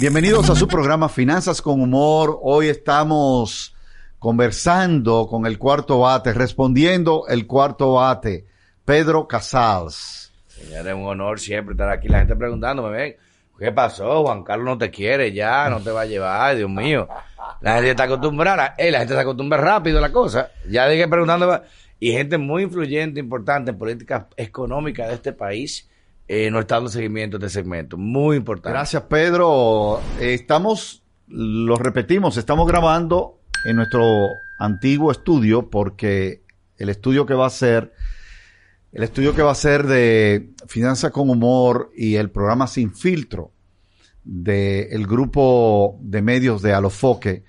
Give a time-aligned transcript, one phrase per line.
[0.00, 2.40] Bienvenidos a su programa Finanzas con Humor.
[2.42, 3.76] Hoy estamos
[4.18, 8.44] conversando con el cuarto bate, respondiendo el cuarto bate,
[8.84, 10.32] Pedro Casals.
[10.48, 12.08] Señores, es un honor siempre estar aquí.
[12.08, 13.16] La gente preguntándome, ven,
[13.56, 14.24] ¿qué pasó?
[14.24, 17.08] Juan Carlos no te quiere ya, no te va a llevar, Dios mío.
[17.60, 20.50] La gente está acostumbrada, eh, la gente se acostumbra rápido a la cosa.
[20.68, 21.60] Ya dije preguntándome,
[22.00, 25.88] y gente muy influyente, importante en políticas económicas de este país
[26.26, 27.96] eh, no está dando seguimiento a este segmento.
[27.96, 28.70] Muy importante.
[28.70, 30.00] Gracias, Pedro.
[30.20, 36.42] Estamos, lo repetimos, estamos grabando en nuestro antiguo estudio porque
[36.78, 37.92] el estudio que va a ser,
[38.92, 43.52] el estudio que va a ser de Finanzas con Humor y el programa Sin Filtro
[44.24, 47.44] del grupo de medios de Alofoque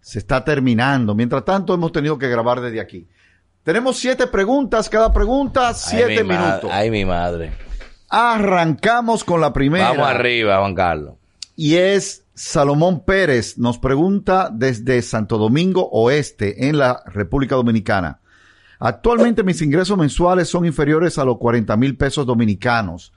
[0.00, 1.14] se está terminando.
[1.14, 3.08] Mientras tanto, hemos tenido que grabar desde aquí.
[3.62, 6.70] Tenemos siete preguntas, cada pregunta siete Ay, minutos.
[6.72, 7.52] Ay, mi madre.
[8.14, 9.88] Arrancamos con la primera.
[9.88, 11.14] Vamos arriba, Juan Carlos.
[11.56, 18.20] Y es Salomón Pérez, nos pregunta desde Santo Domingo Oeste, en la República Dominicana.
[18.78, 23.14] Actualmente mis ingresos mensuales son inferiores a los 40 mil pesos dominicanos.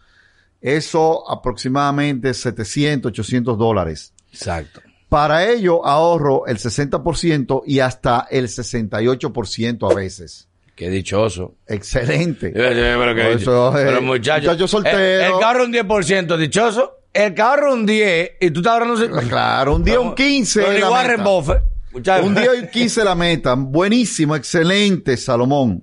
[0.62, 4.14] Eso aproximadamente 700, 800 dólares.
[4.32, 4.80] Exacto.
[5.10, 10.48] Para ello ahorro el 60% y hasta el 68% a veces.
[10.76, 11.56] Qué dichoso.
[11.68, 12.52] Excelente.
[12.54, 15.00] Pero, Por eso, eh, pero, muchacho, muchacho soltero.
[15.00, 16.98] El, el carro un 10% dichoso.
[17.14, 19.22] El carro un 10 y tú estás ahorrando...
[19.30, 20.62] Claro, un día un 15.
[20.62, 21.30] Tony la Warren meta.
[21.30, 21.64] Buffett.
[21.94, 22.26] Muchacho.
[22.26, 23.56] Un día y 15 la meta.
[23.56, 25.82] Buenísimo, excelente, Salomón.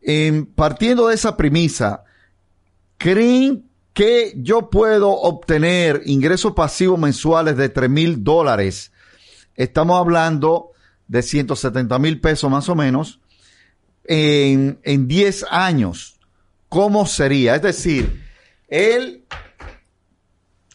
[0.00, 2.04] Em, partiendo de esa premisa,
[2.96, 8.92] ¿creen que yo puedo obtener ingresos pasivos mensuales de 3 mil dólares?
[9.56, 10.70] Estamos hablando
[11.08, 13.20] de 170 mil pesos más o menos
[14.04, 16.16] en, en 10 años.
[16.68, 17.54] ¿Cómo sería?
[17.56, 18.22] Es decir,
[18.68, 19.22] él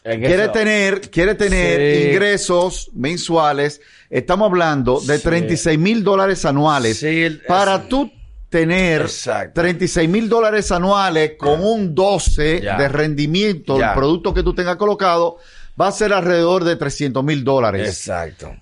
[0.02, 2.08] quiere tener, quiere tener Sí.
[2.10, 3.80] ingresos mensuales.
[4.08, 5.22] Estamos hablando de Sí.
[5.24, 6.98] 36 mil dólares anuales.
[6.98, 8.10] Sí, el- Para tú
[8.48, 9.60] tener Exacto.
[9.60, 12.76] 36 mil dólares anuales con un 12 Ya.
[12.76, 15.36] de rendimiento del producto que tú tengas colocado,
[15.80, 17.86] va a ser alrededor de 300 mil dólares.
[17.88, 18.52] Exacto.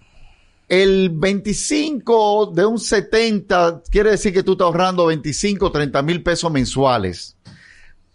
[0.69, 6.51] El 25 de un 70 quiere decir que tú estás ahorrando 25, 30 mil pesos
[6.53, 7.37] mensuales.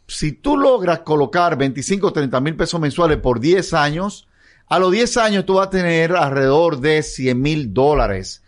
[0.07, 4.27] Si tú logras colocar 25, 30 mil pesos mensuales por 10 años,
[4.67, 8.43] a los 10 años tú vas a tener alrededor de 100 mil dólares.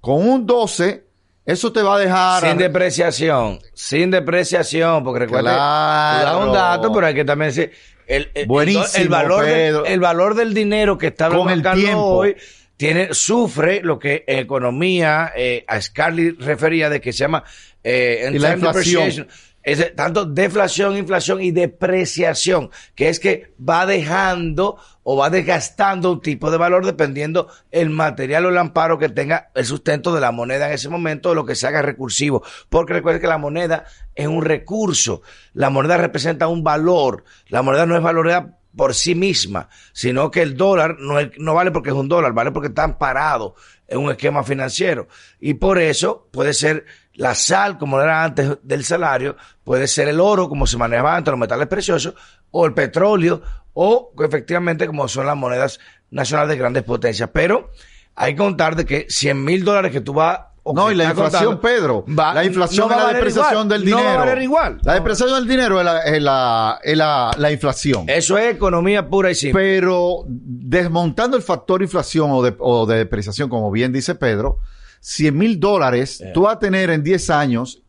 [0.00, 1.04] Con un 12,
[1.44, 2.42] eso te va a dejar...
[2.48, 6.46] Sin depreciación, sin depreciación, porque recuerda, Claro.
[6.46, 7.72] un dato, pero hay que también decir,
[8.06, 9.82] el, el- Buenísimo, el valor Pedro.
[9.82, 11.28] del, el valor del dinero que está
[11.74, 12.00] tiempo.
[12.02, 12.34] hoy
[12.82, 17.44] tiene, sufre lo que en economía, eh, a Scarlett refería de que se llama
[17.84, 19.28] eh, Y la inflación.
[19.62, 26.20] Es tanto deflación, inflación y depreciación, que es que va dejando o va desgastando un
[26.20, 30.32] tipo de valor dependiendo el material o el amparo que tenga el sustento de la
[30.32, 32.42] moneda en ese momento o lo que se haga recursivo.
[32.68, 33.84] Porque recuerden que la moneda
[34.16, 35.22] es un recurso,
[35.52, 40.42] la moneda representa un valor, la moneda no es valorada por sí misma, sino que
[40.42, 43.54] el dólar no, no vale porque es un dólar, vale porque está amparado
[43.86, 45.08] en un esquema financiero.
[45.40, 50.20] Y por eso puede ser la sal, como era antes del salario, puede ser el
[50.20, 52.14] oro, como se manejaba antes, los metales preciosos,
[52.50, 53.42] o el petróleo,
[53.74, 55.78] o efectivamente como son las monedas
[56.10, 57.30] nacionales de grandes potencias.
[57.32, 57.70] Pero
[58.14, 60.40] hay que contar de que 100 mil dólares que tú vas...
[60.64, 62.04] No, y la inflación, contando, Pedro.
[62.08, 63.98] va- la inflación no es la depreciación igual, del dinero.
[64.02, 64.78] No va a valer igual.
[64.84, 68.04] La depreciación del dinero es la, es la, es la, la inflación.
[68.08, 69.60] Eso es economía pura y simple.
[69.60, 74.58] Pero desmontando el factor inflación o de, o de depreciación, como bien dice Pedro,
[75.00, 77.82] 100 mil dólares, tú vas a tener en 10 años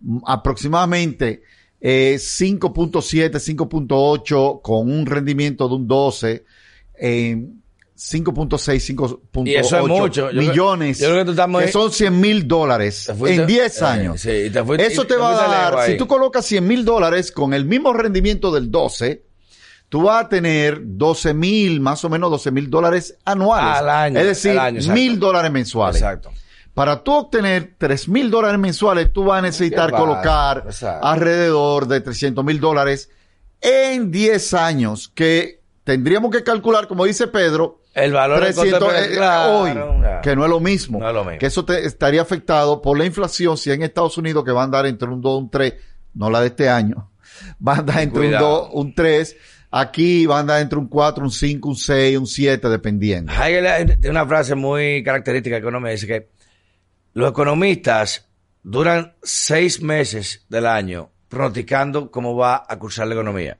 [0.00, 1.42] mm, aproximadamente
[1.80, 6.44] eh, 5.7, 5.8 con un rendimiento de un 12,
[6.98, 7.46] eh,
[7.96, 10.30] 5.6, 5.8 Y eso es mucho.
[10.30, 13.84] Yo millones, yo creo que tú que son 100 mil dólares fuiste- en 10 eh,
[13.84, 14.20] años.
[14.20, 15.96] sí, te fuiste- Eso te te va a dar, si ahí.
[15.96, 19.22] tú colocas 100 mil dólares con el mismo rendimiento del 12,
[19.88, 23.76] tú vas a tener 12 mil, más o menos 12 mil dólares anuales.
[23.78, 24.60] Al año, Es decir,
[24.92, 26.02] mil dólares mensuales.
[26.02, 26.32] Exacto.
[26.74, 31.06] Para tú obtener 3 mil dólares mensuales, tú vas a necesitar colocar exacto.
[31.06, 33.08] alrededor de 300 mil dólares
[33.60, 38.94] en 10 años, que tendríamos que calcular, como dice Pedro, El valor del 300 costo-
[39.04, 40.20] eh, claro, hoy, ya.
[40.20, 40.98] que no es lo mismo.
[40.98, 41.38] No es lo mismo.
[41.38, 44.64] Que eso te estaría afectado por la inflación, si en Estados Unidos que va a
[44.64, 45.74] andar entre un 2 y un 3,
[46.14, 47.10] no la de este año,
[47.66, 48.64] va a andar entre Cuidado.
[48.66, 49.36] un 2, un 3,
[49.70, 53.32] aquí va a andar entre un 4, un 5, un 6, un 7, dependiendo.
[53.32, 56.28] Tiene una frase muy característica de economía, dice que
[57.12, 58.26] los economistas
[58.64, 63.58] duran seis meses del año pronosticando cómo va a cursar la economía.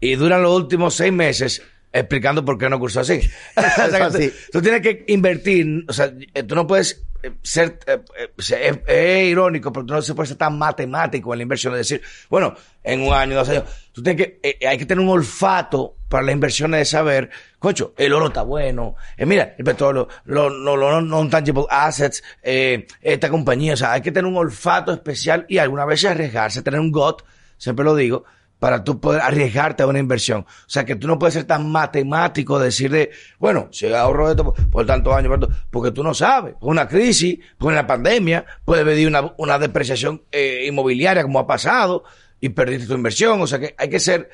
[0.00, 1.62] Y duran los últimos seis meses
[1.94, 3.20] explicando por qué no cursó así.
[3.56, 3.60] O
[3.90, 4.10] sea.
[4.10, 4.18] Tú,
[4.52, 9.72] tú tienes que invertir, o sea, eh, tú no puedes eh, ser, eh, eh, irónico,
[9.72, 13.00] pero tú no se puede ser tan matemático en la inversión, es decir, bueno, en
[13.00, 16.80] un año, dos años, tú tienes que, hay que tener un olfato para las inversiones
[16.80, 22.22] de saber, cocho, el oro está bueno, mira, el petróleo, los lo, lo non-tangible assets,
[22.42, 26.80] esta compañía, o sea, hay que tener un olfato especial y alguna vez arriesgarse, tener
[26.80, 27.24] un GOT,
[27.56, 28.24] siempre lo digo,
[28.64, 30.40] para tú poder arriesgarte a una inversión.
[30.40, 34.86] O sea, que tú no puedes ser tan matemático, decirle, bueno, si ahorro esto por,
[34.86, 35.38] tantos años,
[35.70, 36.54] porque tú no sabes.
[36.62, 42.04] Una crisis, una pandemia, puede venir una, una depreciación eh, inmobiliaria como ha pasado
[42.40, 43.38] y perdiste tu inversión.
[43.42, 44.30] O sea, que hay que ser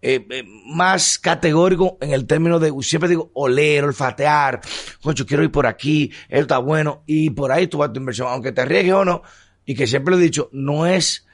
[0.00, 4.60] eh, eh, más categórico en el término de, siempre digo, oler, olfatear.
[5.02, 8.28] Concho, quiero ir por aquí, esto está bueno, y por ahí tú vas tu inversión,
[8.28, 9.22] aunque te arriesgues o no,
[9.64, 11.26] y que siempre lo he dicho, no es,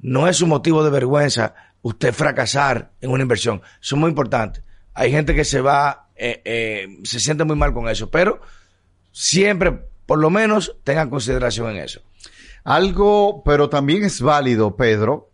[0.00, 3.60] no es un motivo de vergüenza usted fracasar en una inversión.
[3.80, 4.62] Eso es muy importante.
[4.94, 8.40] Hay gente que se va, eh, eh, se siente muy mal con eso, pero
[9.12, 12.00] siempre, por lo menos, tengan consideración en eso.
[12.64, 15.30] Algo, pero también es válido, Pedro,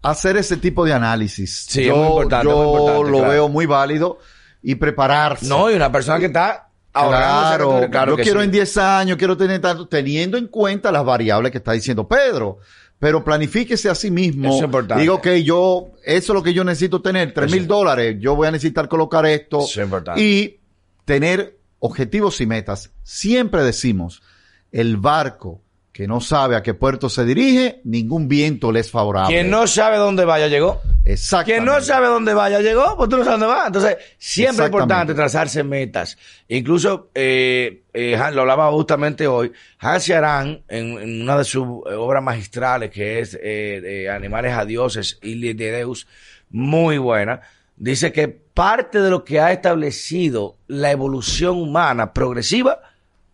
[0.00, 1.66] hacer ese tipo de análisis.
[1.68, 3.32] Sí, es muy importante, yo muy importante, lo claro.
[3.32, 4.18] veo muy válido
[4.62, 5.46] y prepararse.
[5.46, 8.44] No, y una persona que está ahorrando Claro, retiro, yo que quiero sí.
[8.46, 12.60] en 10 años, quiero tener tanto, teniendo en cuenta las variables que está diciendo Pedro.
[13.02, 14.46] Pero planifíquese a sí mismo.
[14.46, 15.02] Eso es importante.
[15.02, 18.16] Digo que yo, eso es lo que yo necesito tener, tres mil dólares.
[18.20, 19.58] Yo voy a necesitar colocar esto.
[19.58, 20.22] Eso es importante.
[20.22, 20.60] Y
[21.04, 22.92] tener objetivos y metas.
[23.02, 24.22] Siempre decimos,
[24.70, 25.61] el barco
[25.92, 29.34] que no sabe a qué puerto se dirige, ningún viento le es favorable.
[29.34, 30.80] Quien no sabe dónde vaya, llegó.
[31.04, 31.52] Exactamente.
[31.52, 33.66] Quien no sabe dónde vaya, llegó, pues tú no sabes dónde va.
[33.66, 36.16] Entonces, siempre es importante trazarse metas.
[36.48, 41.64] Incluso, eh, eh, Han- lo hablaba justamente hoy, Hansi Arán, en, en una de sus
[41.90, 46.06] eh, obras magistrales, que es eh, Animales a Dioses, Ili de Deus,
[46.48, 47.42] muy buena,
[47.76, 52.80] dice que parte de lo que ha establecido la evolución humana progresiva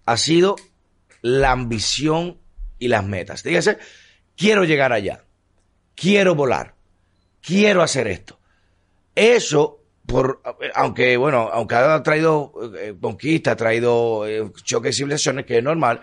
[0.06, 0.56] ha sido
[1.22, 2.37] la ambición
[2.78, 3.42] y las metas.
[3.42, 3.78] Dígase,
[4.36, 5.25] quiero llegar allá,
[5.94, 6.75] quiero volar,
[7.40, 8.38] quiero hacer esto.
[9.14, 10.40] Eso, por,
[10.75, 15.64] aunque, bueno, aunque ha traído eh, conquista, ha traído eh, choques de civilizaciones, que es
[15.64, 16.00] normal,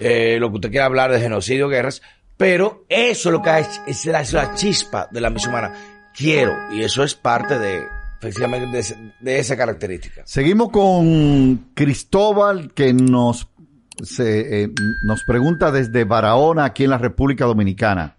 [0.00, 2.00] eh, lo que usted quiera hablar de genocidio, guerras,
[2.36, 5.74] pero eso es lo que hecho- es la, es la chispa de la misión humana.
[6.16, 7.82] Quiero, y eso es parte de,
[8.18, 10.22] efectivamente, de, de esa característica.
[10.24, 13.48] Seguimos con Cristóbal que nos,
[14.02, 14.70] se, eh,
[15.04, 18.16] nos pregunta desde Barahona, aquí en la República Dominicana.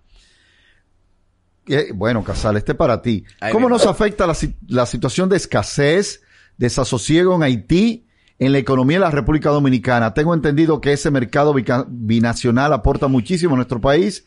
[1.68, 3.24] Eh, bueno, Casal, este para ti.
[3.52, 4.36] ¿Cómo nos afecta la,
[4.68, 6.24] la situación de escasez,
[6.58, 8.08] desasosiego en Haití,
[8.40, 10.14] en la economía de la República Dominicana?
[10.14, 11.54] Tengo entendido que ese mercado
[11.88, 14.26] binacional aporta muchísimo a nuestro país.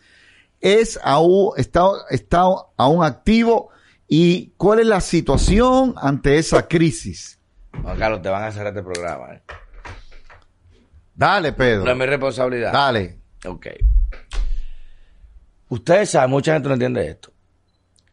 [0.60, 2.42] ¿Es aún, está, está
[2.76, 3.70] aún activo?
[4.06, 7.40] ¿Y cuál es la situación ante esa crisis?
[7.82, 9.34] Juan Carlos, te van a cerrar este programa.
[9.34, 9.42] ¿eh?
[11.22, 11.84] Dale, Pedro.
[11.84, 12.72] No es mi responsabilidad.
[12.72, 13.16] Dale.
[13.46, 13.66] Ok.
[15.68, 17.32] Ustedes saben, mucha gente no entiende esto,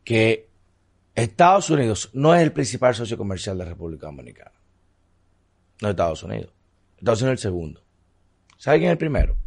[0.03, 0.47] que
[1.15, 4.51] Estados Unidos no es el principal socio comercial de la República Dominicana.
[5.81, 6.53] No es Estados Unidos.
[6.99, 7.83] Estados Unidos es el segundo.
[8.57, 9.37] ¿Sabe quién es el primero?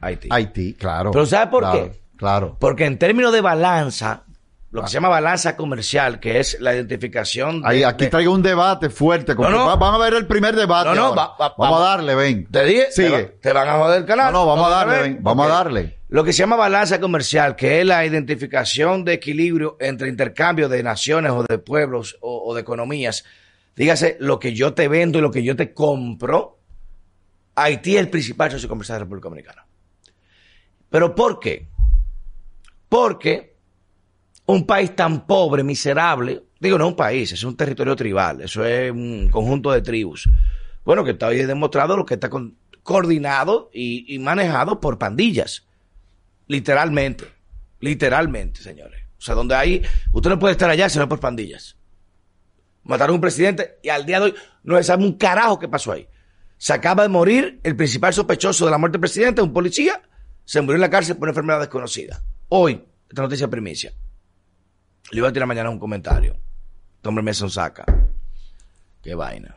[0.00, 0.28] Haití.
[0.32, 1.12] Haití, claro.
[1.12, 2.00] Pero ¿sabe por Claro, qué?
[2.16, 2.56] Claro.
[2.58, 4.24] Porque en términos de balanza,
[4.72, 7.68] lo que se llama balanza comercial, que es la identificación de...
[7.68, 9.36] Ahí, aquí de- traigo un debate fuerte.
[9.36, 9.66] con- No, no.
[9.66, 10.88] va- Van a ver el primer debate.
[10.88, 11.22] No, no, ahora.
[11.22, 12.46] va- va- vamos a darle, ven.
[12.50, 13.24] Te dije, Sigue.
[13.40, 14.32] te van a joder el canal.
[14.32, 15.98] No, no, vamos a darle, ven, vamos a darle.
[16.08, 20.82] Lo que se llama balanza comercial, que es la identificación de equilibrio entre intercambio de
[20.82, 23.24] naciones o de pueblos o, o de economías.
[23.76, 26.58] Dígase, lo que yo te vendo y lo que yo te compro,
[27.54, 29.66] Haití es el principal socio comercial de la República Dominicana.
[30.88, 31.68] ¿Pero por qué?
[32.88, 33.51] Porque
[34.46, 38.90] un país tan pobre, miserable, digo, no un país, es un territorio tribal, eso es
[38.90, 40.28] un conjunto de tribus.
[40.84, 42.28] Bueno, que está hoy demostrado lo que está
[42.82, 45.64] coordinado y, manejado por pandillas.
[46.48, 47.26] Literalmente.
[47.80, 49.00] Literalmente, señores.
[49.18, 49.82] O sea, donde hay,
[50.12, 51.76] usted no puede estar allá si no por pandillas.
[52.84, 54.34] Mataron a un presidente y al día de hoy
[54.64, 56.08] no se sabe un carajo qué pasó ahí.
[56.58, 60.00] Se acaba de morir el principal sospechoso de la muerte del presidente, un policía,
[60.44, 62.22] se murió en la cárcel por una enfermedad desconocida.
[62.48, 63.92] Hoy, esta noticia primicia.
[65.10, 66.36] Le iba a tirar mañana un comentario.
[66.96, 67.84] Este hombre me sonsaca.
[69.02, 69.56] Qué vaina.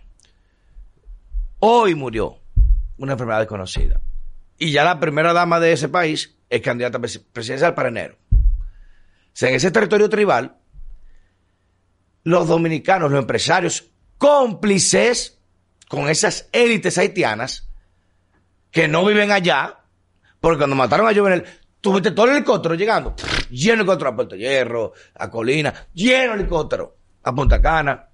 [1.60, 2.40] Hoy murió
[2.98, 4.02] una enfermedad desconocida.
[4.58, 8.18] Y ya la primera dama de ese país es candidata presi- presidencial para enero.
[9.42, 10.58] En ese territorio tribal,
[12.24, 15.40] los dominicanos, los empresarios cómplices
[15.90, 17.70] con esas élites haitianas
[18.72, 19.80] que no viven allá,
[20.40, 21.46] porque cuando mataron a Jovenel,
[21.92, 23.16] tuviste todo el helicóptero llegando,
[23.52, 28.10] lleno de helicóptero a Puerto Hierro, a Colina, lleno de helicóptero a Punta Cana.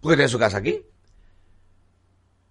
[0.00, 0.82] Porque tiene su casa aquí.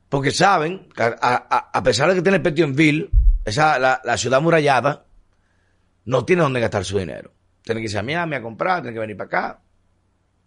[0.07, 3.09] Porque saben, a, a- a pesar de que tiene Petionville,
[3.45, 5.05] esa, la, la ciudad murallada,
[6.05, 7.31] no tiene dónde gastar su dinero.
[7.63, 9.61] Tiene que irse a Miami a comprar, tiene que venir para acá.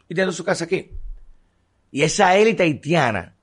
[0.09, 0.91] Y tiene su casa aquí.
[1.91, 3.37] Y esa élite haitiana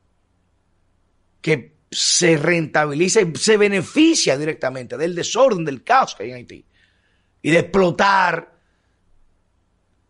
[1.41, 6.65] que se rentabiliza y se beneficia directamente del desorden, del caos que hay en Haití.
[7.41, 8.53] Y de explotar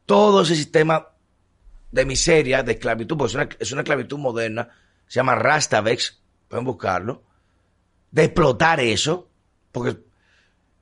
[0.05, 1.07] todo ese sistema
[1.91, 4.69] de miseria, de esclavitud, porque es una, es una esclavitud moderna,
[5.07, 7.23] se llama Rastavex, pueden buscarlo,
[8.11, 9.29] de explotar eso,
[9.71, 9.97] porque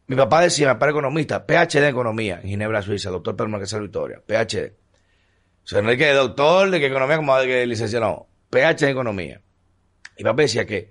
[0.07, 3.49] mi papá decía, mi papá era economista, PhD en economía, en Ginebra, Suiza, doctor Pedro
[3.49, 4.73] Marquesal Victoria, PhD.
[5.63, 8.89] O sea, no que doctor, de que economía como de que licenciado, no, PhD en
[8.89, 9.41] economía.
[10.17, 10.89] Y papá decía que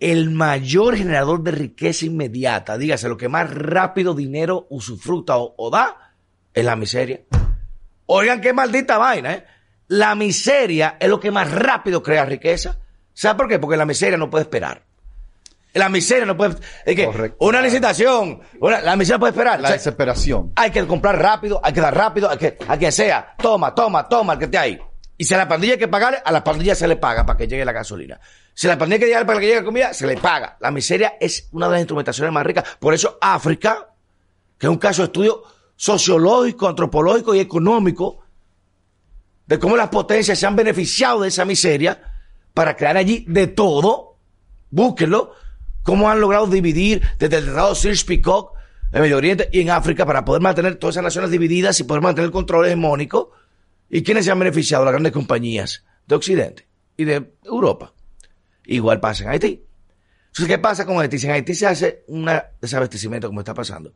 [0.00, 5.70] el mayor generador de riqueza inmediata, dígase, lo que más rápido dinero usufructa o, o
[5.70, 6.14] da,
[6.52, 7.20] es la miseria.
[8.06, 9.44] Oigan qué maldita vaina, ¿eh?
[9.88, 12.78] La miseria es lo que más rápido crea riqueza.
[13.14, 13.58] ¿Sabe por qué?
[13.58, 14.82] Porque la miseria no puede esperar.
[15.74, 16.56] La miseria no puede...
[16.84, 17.36] Es que Correcto.
[17.40, 19.60] una licitación, una- la miseria puede esperar.
[19.60, 20.52] La O sea, desesperación.
[20.56, 24.08] hay que comprar rápido, hay que dar rápido, hay que, a quien sea, toma, toma,
[24.08, 24.78] toma, el que esté ahí.
[25.18, 27.36] Y si a la pandilla hay que pagarle, a la pandilla se le paga para
[27.36, 28.20] que llegue la gasolina.
[28.52, 30.56] Si a la pandilla hay que llegar para que llegue la comida, se le paga.
[30.60, 32.64] La miseria es una de las instrumentaciones más ricas.
[32.78, 33.88] Por eso África,
[34.58, 35.42] que es un caso de estudio
[35.76, 38.24] sociológico, antropológico y económico,
[39.46, 42.02] de cómo las potencias se han beneficiado de esa miseria
[42.52, 44.16] para crear allí de todo,
[44.70, 45.32] búsquenlo,
[45.82, 48.50] cómo han logrado dividir desde el tratado Sykes-Picot
[48.92, 52.02] en Medio Oriente y en África para poder mantener todas esas naciones divididas y poder
[52.02, 53.32] mantener el control hegemónico.
[53.88, 54.84] ¿Y quiénes se han beneficiado?
[54.84, 56.66] Las grandes compañías de Occidente
[56.96, 57.92] y de Europa.
[58.64, 59.64] Igual pasa en Haití.
[60.26, 61.18] Entonces, ¿qué pasa con Haití?
[61.18, 63.94] Si en Haití se hace un desabastecimiento como está pasando,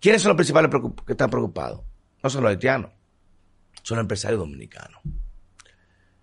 [0.00, 0.70] ¿quiénes son los principales
[1.06, 1.80] que están preocupados?
[2.22, 2.90] No son los haitianos,
[3.82, 5.00] son los empresarios dominicanos.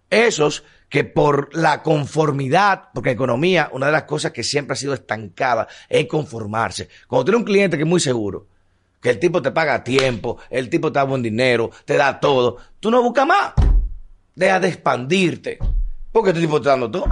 [0.10, 4.76] Esos que por la conformidad, porque en economía, una de las cosas que siempre ha
[4.76, 6.88] sido estancada es conformarse.
[7.08, 8.48] Cuando tienes un cliente que es muy seguro,
[9.04, 12.58] que el tipo te paga tiempo, el tipo te da buen dinero, te da todo,
[12.80, 13.54] tú no buscas más.
[14.34, 15.60] Deja de expandirte.
[16.12, 17.06] Porque este tipo te está dando todo.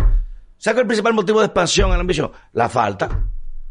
[0.58, 2.32] ¿Sabes el principal motivo de expansión en la ambición?
[2.54, 3.10] La falta.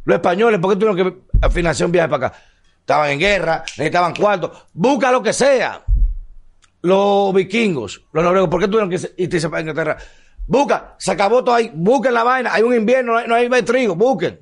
[0.05, 0.97] Los españoles, ¿por qué tuvieron
[1.41, 2.39] que financiar un viaje para acá?
[2.81, 4.67] Estaban en guerra, necesitaban cuartos.
[4.75, 5.83] Busca lo que sea
[6.83, 9.97] los vikingos, los noruegos, ¿por qué tuvieron que irse para Inglaterra?
[10.47, 13.63] Busca, se acabó todo ahí, busquen la vaina, hay un invierno, no hay, no hay
[13.63, 14.41] trigo, busquen.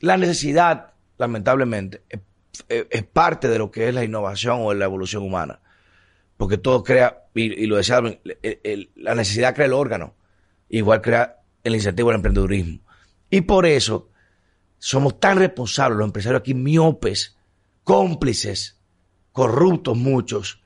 [0.00, 2.20] La necesidad, lamentablemente, es,
[2.68, 5.60] es- es parte de lo que es la innovación o la evolución humana.
[6.36, 8.00] Porque todo crea, y, lo decía,
[8.42, 10.14] el- la necesidad crea el órgano,
[10.68, 12.80] igual crea el incentivo al emprendedurismo.
[13.30, 14.10] Y por eso
[14.78, 17.36] somos tan responsables los empresarios aquí, miopes,
[17.84, 18.78] cómplices,
[19.32, 20.62] corruptos muchos,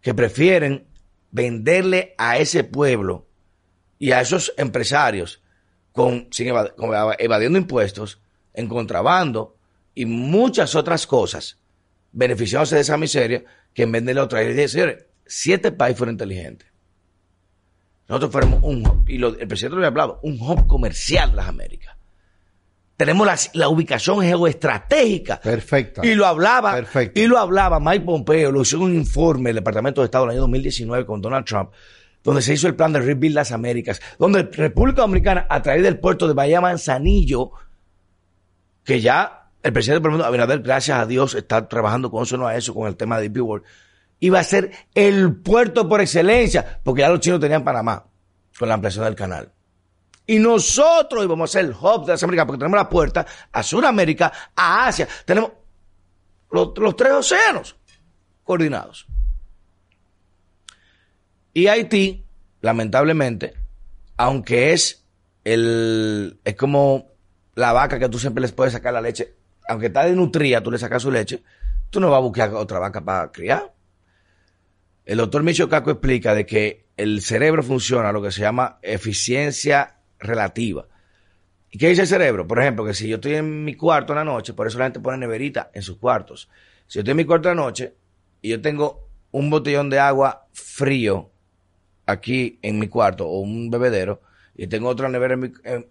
[0.00, 0.86] que prefieren
[1.30, 3.26] venderle a ese pueblo
[3.98, 5.42] y a esos empresarios
[5.92, 6.48] con, sin
[7.18, 8.20] evadiendo impuestos,
[8.54, 9.56] en contrabando
[9.94, 11.58] y muchas otras cosas,
[12.12, 13.44] beneficiándose de esa miseria,
[13.74, 14.42] que en vez de la otra.
[14.42, 16.66] Y señores, si este país fuera inteligente,
[18.08, 21.36] nosotros fuéramos un hub, y lo- el presidente lo había hablado, un hub comercial de
[21.36, 21.96] las Américas.
[22.96, 25.40] Tenemos la, la ubicación geoestratégica.
[25.40, 26.04] Perfecta.
[26.06, 27.18] Y lo hablaba, Perfecto.
[27.20, 30.30] y lo hablaba Mike Pompeo, lo hizo en un informe del Departamento de Estado en
[30.30, 31.70] el año 2019 con Donald Trump,
[32.22, 35.98] donde se hizo el plan de Rebuild las Américas, donde República Dominicana, a través del
[35.98, 37.50] puerto de Bahía Manzanillo,
[38.84, 42.56] que ya el presidente del Parlamento, Abinader, gracias a Dios, está trabajando con eso, a
[42.56, 43.64] eso, con el tema de DP World,
[44.18, 48.06] iba a ser el puerto por excelencia, porque ya los chinos tenían Panamá,
[48.58, 49.52] con la ampliación del canal.
[50.26, 53.62] Y nosotros íbamos a ser el hub de las Américas, porque tenemos la puerta a
[53.62, 55.52] Sudamérica, a Asia, tenemos
[56.50, 57.76] los, los tres océanos
[58.44, 59.06] coordinados.
[61.54, 62.24] Y Haití,
[62.60, 63.54] lamentablemente,
[64.16, 65.04] aunque es
[65.44, 67.12] el es como
[67.54, 69.34] la vaca que tú siempre les puedes sacar la leche,
[69.68, 71.42] aunque está desnutrida, tú le sacas su leche,
[71.90, 73.72] tú no vas a buscar otra vaca para criar.
[75.04, 79.96] El doctor Micho Caco explica de que el cerebro funciona lo que se llama eficiencia
[80.18, 80.86] relativa.
[81.70, 82.46] ¿Y qué dice el cerebro?
[82.46, 84.84] Por ejemplo, que si yo estoy en mi cuarto en la noche, por eso la
[84.84, 86.48] gente pone neverita en sus cuartos.
[86.86, 87.94] Si yo estoy en mi cuarto en la noche
[88.42, 91.30] y yo tengo un botellón de agua frío
[92.06, 94.20] aquí en mi cuarto o un bebedero
[94.54, 95.38] y tengo otra nevera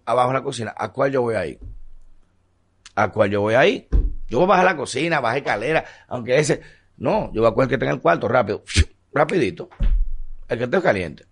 [0.04, 1.58] abajo en la cocina, ¿a cuál yo voy ahí?
[2.94, 3.88] ¿A cuál yo voy ahí?
[4.28, 6.60] Yo voy a bajar la cocina, bajar escalera, aunque ese...
[6.98, 8.62] No, yo voy a cuál que tenga el cuarto, rápido,
[9.12, 9.68] rapidito.
[10.48, 11.24] El que esté caliente.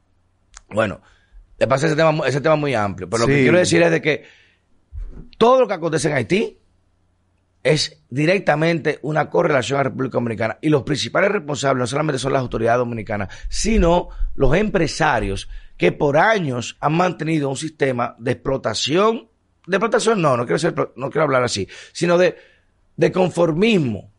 [0.68, 1.00] Bueno,
[1.58, 4.00] le pasa ese tema, ese tema muy amplio, pero lo que quiero decir es de
[4.00, 4.24] que
[5.36, 6.58] todo lo que acontece en Haití
[7.62, 10.58] es directamente una correlación a la República Dominicana.
[10.62, 16.16] Y los principales responsables no solamente son las autoridades dominicanas, sino los empresarios que por
[16.16, 19.28] años han mantenido un sistema de explotación,
[19.66, 22.36] de explotación no, no quiero, ser, no quiero hablar así, sino de,
[22.96, 24.10] de conformismo,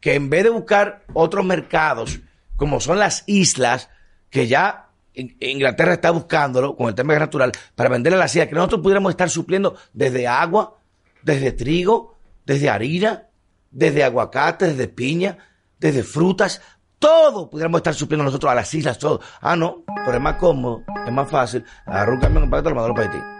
[0.00, 2.20] que en vez de buscar otros mercados,
[2.56, 3.90] como son las islas,
[4.30, 8.54] que ya Inglaterra está buscándolo con el tema natural para venderle a la islas, que
[8.54, 10.78] nosotros pudiéramos estar supliendo desde agua,
[11.22, 12.16] desde trigo,
[12.46, 13.24] desde harina,
[13.70, 15.38] desde aguacate, desde piña,
[15.78, 16.60] desde frutas,
[16.98, 19.20] todo pudiéramos estar supliendo nosotros a las islas, todo.
[19.40, 21.64] Ah, no, pero es más cómodo, es más fácil.
[21.86, 23.37] Agarrar un camión, para lo mandó para Haití.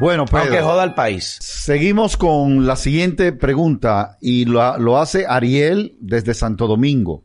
[0.00, 1.38] Bueno, Pedro, Aunque joda al país.
[1.40, 7.22] Seguimos con la siguiente pregunta y lo, lo hace Ariel desde Santo Domingo.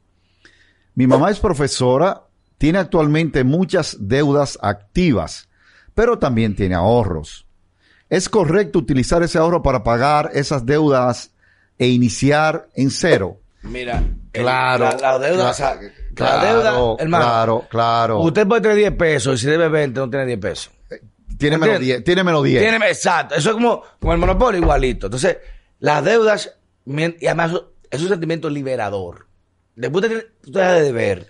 [0.93, 2.23] Mi mamá es profesora,
[2.57, 5.49] tiene actualmente muchas deudas activas,
[5.95, 7.45] pero también tiene ahorros.
[8.09, 11.31] ¿Es correcto utilizar ese ahorro para pagar esas deudas
[11.77, 13.39] e iniciar en cero?
[13.63, 17.23] Mira, Claro, la, la deuda, claro, o sea, la claro, deuda, hermano.
[17.25, 18.19] claro, claro.
[18.21, 20.71] Usted puede tener 10 pesos y si debe 20 no tiene 10 pesos.
[21.39, 21.97] Tiene menos ¿Entiendes?
[21.97, 22.03] 10.
[22.03, 22.61] Tiene menos 10.
[22.61, 23.35] Tiene, exacto.
[23.35, 25.07] Eso es como, como el monopolio, igualito.
[25.07, 25.37] Entonces,
[25.79, 26.55] las deudas,
[26.85, 27.53] y además
[27.89, 29.25] es un sentimiento liberador.
[29.75, 31.27] Después de tú te dejas de deber,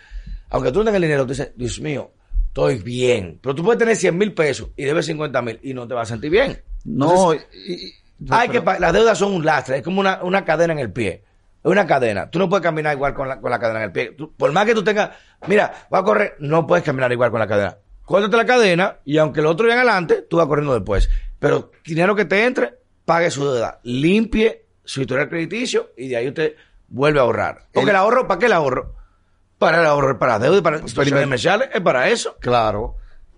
[0.49, 2.11] aunque tú no tengas el dinero, tú dices, Dios mío,
[2.47, 3.39] estoy bien.
[3.41, 6.09] Pero tú puedes tener 100 mil pesos y debes 50 mil y no te vas
[6.09, 6.61] a sentir bien.
[6.83, 7.93] No, y-
[8.31, 10.91] Hay pero- que las deudas son un lastre, es como una, una cadena en el
[10.91, 11.23] pie.
[11.63, 12.29] Es una cadena.
[12.31, 14.11] Tú no puedes caminar igual con la, con la cadena en el pie.
[14.17, 15.11] Tú- por más que tú tengas,
[15.47, 17.77] mira, va a correr, no puedes caminar igual con la cadena.
[18.09, 21.09] Córtate la cadena y aunque el otro vaya adelante, tú vas corriendo después.
[21.37, 22.73] Pero dinero que te entre,
[23.05, 26.55] pague su deuda, limpie su historial crediticio y de ahí usted
[26.87, 27.67] vuelve a ahorrar.
[27.71, 28.95] Porque El- el, ahorro, ¿para qué el ahorro?
[29.59, 32.35] Para el ahorro, para deuda y para Primer- comerciales, es para eso.
[32.39, 32.95] Claro.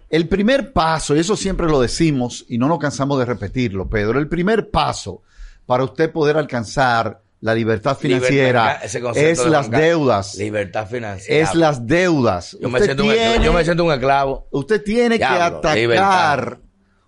[0.10, 4.20] El primer paso, y eso siempre lo decimos y no nos cansamos de repetirlo, Pedro,
[4.20, 5.22] el primer paso
[5.66, 10.36] para usted poder alcanzar la libertad financiera Libertad, es de las deudas.
[10.36, 11.42] Libertad financiera.
[11.50, 12.56] Es las deudas.
[12.62, 14.48] yo, me Usted siento un, tiene- yo me siento un esclavo.
[14.52, 16.60] Usted tiene que atacar.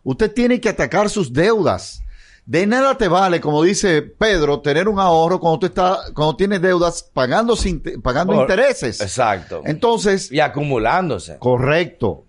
[0.04, 2.02] Usted tiene que atacar sus deudas.
[2.46, 6.62] De nada te vale, como dice Pedro, tener un ahorro cuando tú estás, cuando tienes
[6.62, 9.00] deudas pagando sin, pagando Por- intereses.
[9.00, 9.62] Exacto.
[9.66, 11.38] Entonces, y acumulándose.
[11.38, 12.26] correcto.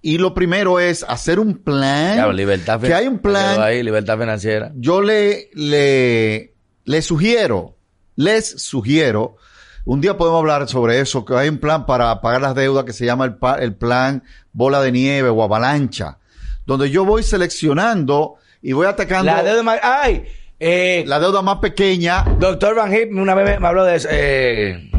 [0.00, 2.14] Y lo primero es hacer un plan.
[2.14, 3.60] Claro, libertad que hay un me plan.
[3.60, 4.72] ahí, libertad financiera.
[4.76, 6.49] Yo le, le,
[6.90, 7.76] le sugiero,
[8.16, 9.36] les sugiero,
[9.84, 12.92] un día podemos hablar sobre eso, que hay un plan para pagar las deudas que
[12.92, 13.26] se llama
[13.60, 16.18] el, plan bola de nieve o avalancha,
[16.66, 19.78] donde yo voy seleccionando y voy atacando La deuda más.
[19.84, 20.24] ¡Ay!
[20.58, 22.24] Eh, la deuda más pequeña.
[22.40, 24.08] Doctor Van Hip una vez me habló de eso.
[24.10, 24.90] Eh,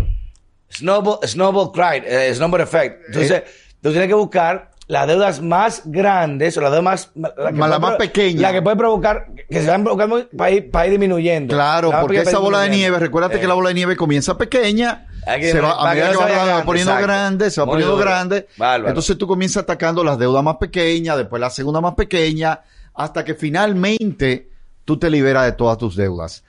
[0.72, 3.08] snowball, snowball Cried, eh, Snowball Effect.
[3.08, 3.46] Entonces, Eh.
[3.82, 7.12] tú tienes que buscar las deudas más grandes o las deudas más.
[7.16, 8.42] La, que la puede más pequeña.
[8.42, 9.28] La que puede provocar.
[9.50, 11.56] Que se van provocando para ir, para ir disminuyendo.
[11.56, 15.08] Claro, porque esa bola de nieve, recuérdate Eh, que la bola de nieve comienza pequeña,
[15.40, 17.08] se va, a medida que va, grande, poniendo exacto.
[17.08, 18.06] grande, se va Muy poniendo duro.
[18.06, 18.48] grande.
[18.58, 18.90] Bárbaro.
[18.90, 22.60] Entonces tú comienzas atacando las deudas más pequeñas, después la segunda más pequeña,
[22.94, 24.50] hasta que finalmente
[24.84, 26.44] tú te liberas de todas tus deudas.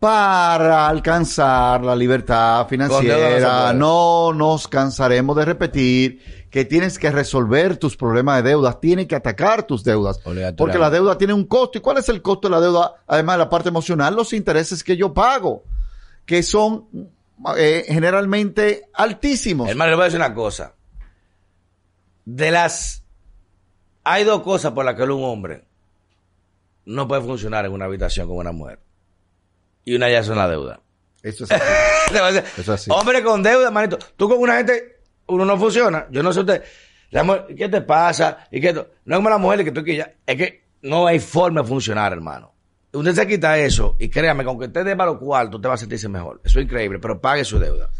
[0.00, 7.96] Para alcanzar la libertad financiera, no nos cansaremos de repetir que tienes que resolver tus
[7.96, 10.20] problemas de deudas, tienes que atacar tus deudas,
[10.56, 11.78] porque la deuda tiene un costo.
[11.78, 13.02] ¿Y cuál es el costo de la deuda?
[13.08, 15.64] Además de la parte emocional, los intereses que yo pago,
[16.24, 17.10] que son
[17.56, 19.68] eh, generalmente altísimos.
[19.68, 20.76] Hermano, le voy a decir una cosa.
[22.24, 23.02] De las.
[24.04, 25.64] Hay dos cosas por las que un hombre
[26.84, 28.78] no puede funcionar en una habitación con una mujer.
[29.84, 30.80] Y una ya son la deuda.
[31.20, 31.64] Eso es así.
[32.14, 32.90] Eso es así.
[32.92, 33.98] Hombre con deuda, manito.
[34.16, 34.93] Tú con una gente,
[35.26, 36.06] uno no funciona.
[36.10, 36.62] Yo no sé usted.
[37.10, 38.46] La mujer, ¿Qué te pasa?
[38.50, 38.72] ¿Y qué?
[38.72, 40.12] No es como la mujer que tú que ya.
[40.26, 42.52] Es que no hay forma de funcionar, hermano.
[42.92, 45.74] Usted se quita eso y créame que aunque usted dé para los cuartos, usted va
[45.74, 46.40] a sentirse mejor.
[46.44, 47.90] Eso es increíble, pero pague su deuda.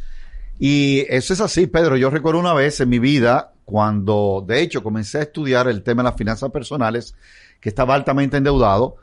[0.59, 1.97] Y eso es así, Pedro.
[1.97, 6.03] Yo recuerdo una vez en mi vida, cuando de hecho comencé a estudiar el tema
[6.03, 7.17] de las finanzas personales,
[7.61, 8.97] que estaba altamente endeudado.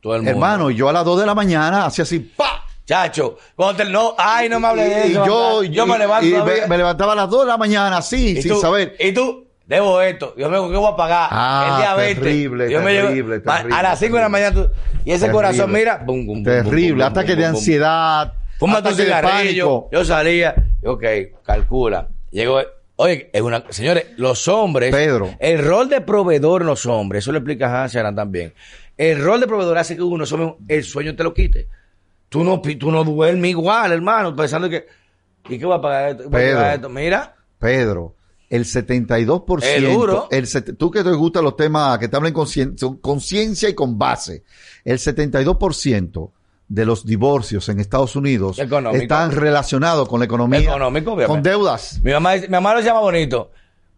[0.00, 0.30] Todo el mundo.
[0.30, 2.53] Hermano, yo a las 2 de la mañana hacía así, ¡pa!
[2.86, 5.24] Chacho, cuando te- no, ay, no me hables de eso.
[5.26, 6.26] yo, yo me levanto.
[6.26, 8.94] y me, me levantaba a las 2 de la mañana, así, sin tú- saber.
[9.00, 10.34] Y tú, debo esto.
[10.36, 11.28] Yo me ¿qué voy a pagar?
[11.32, 12.20] Ah, el día 20.
[12.22, 14.70] terrible, Yo terrible, terrible, A las 5 de la mañana tú,
[15.04, 15.32] y ese Terrible.
[15.32, 18.34] corazón, mira, bum, bum, bum, Terrible, bum, ataque de ansiedad.
[18.58, 19.88] Fuma tu cigarrillo.
[19.90, 21.04] Yo salía, ok,
[21.42, 22.08] calcula.
[22.30, 22.60] Llego,
[22.96, 25.30] oye, es una, señores, los hombres, Pedro.
[25.38, 28.52] el rol de proveedor en los hombres, eso lo explica Hans Aran también.
[28.98, 30.24] El rol de proveedor hace que uno,
[30.68, 31.66] el sueño te lo quite.
[32.28, 34.86] Tú no, tú no duermes igual, hermano, pensando que,
[35.48, 36.22] ¿y qué voy a pagar esto?
[36.24, 36.56] ¿Qué voy a Pedro.
[36.58, 36.88] pagar esto?
[36.88, 38.14] Mira, Pedro,
[38.50, 40.28] el 72%, Es duro.
[40.30, 43.74] el tú que te gustan los temas que te hablan con cien- con conciencia y
[43.74, 44.42] con base,
[44.84, 46.30] el 72%
[46.66, 49.02] de los divorcios en Estados Unidos Económico.
[49.02, 51.32] están relacionados con la economía, Económico, obviamente.
[51.34, 52.00] con deudas.
[52.02, 53.50] Mi mamá, dice- mi mamá lo llama bonito.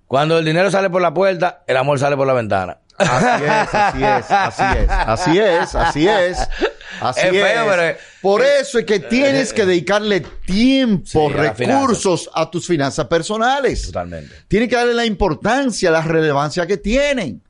[0.06, 2.78] Cuando el dinero sale por la puerta, el amor sale por la ventana.
[2.98, 6.48] Así es, así es, así es, así es, así es,
[7.00, 12.50] así Es feo, pero Por eso es que tienes que dedicarle tiempo, Sí, recursos a
[12.50, 13.86] tus finanzas personales.
[13.86, 14.34] Totalmente.
[14.48, 17.42] Tienes que darle la importancia, la relevancia que tienen.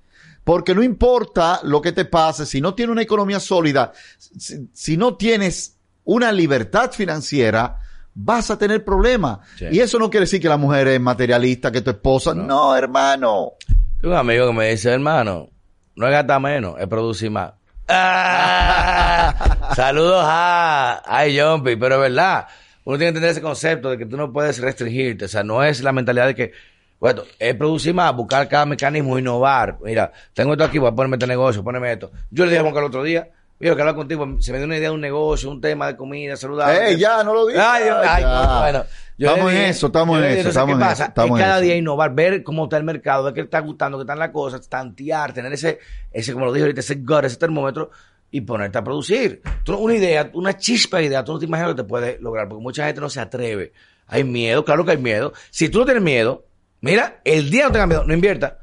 [0.44, 4.96] Porque no importa lo que te pase, si no tienes una economía sólida, si, si
[4.96, 7.81] no tienes una libertad financiera,
[8.14, 9.40] vas a tener problemas.
[9.59, 9.66] Sí.
[9.70, 12.35] Y eso no quiere decir que la mujer es materialista, que tu esposa.
[12.35, 13.53] No, hermano.
[14.01, 15.51] Tengo un amigo que me dice, hermano,
[15.94, 17.53] no es gastar menos, es producir más.
[17.88, 22.46] Ah, Saludos a, ay, Jumpy, pero es verdad,
[22.85, 25.62] uno tiene que entender ese concepto de que tú no puedes restringirte, o sea, no
[25.62, 26.53] es la mentalidad de que,
[26.99, 29.79] bueno, es producir más, buscar cada mecanismo, innovar.
[29.83, 32.11] Mira, tengo esto aquí, voy a ponerme este negocio, ponerme esto.
[32.31, 34.66] Yo le dije a Juan el otro día, mira, que hablar contigo, se me dio
[34.66, 36.92] una idea de un negocio, un tema de comida saludable.
[36.92, 37.66] Eh, ya, no lo digas.
[37.69, 38.25] Ay, yo- ay,
[38.73, 38.85] bueno.
[39.19, 41.03] yo Estamos en eso, estamos yo en eso, entonces, estamos ¿qué en pasa?
[41.05, 41.64] eso, estamos es en cada eso.
[41.64, 44.69] día innovar, ver cómo está el mercado, ver qué está gustando, qué están las cosas,
[44.69, 45.79] tantear, tener ese,
[46.12, 47.90] ese como lo dije ahorita, ese gut, ese termómetro
[48.31, 49.40] y ponerte a producir.
[49.64, 52.19] Tú, una idea, una chispa de idea, tú no te imaginas lo que te puede
[52.21, 53.73] lograr, porque mucha gente no se atreve.
[54.09, 55.33] Hay miedo, claro que hay miedo.
[55.51, 56.45] Si tú no tienes miedo,
[56.81, 58.59] mira, el día no tengas miedo, no invierta.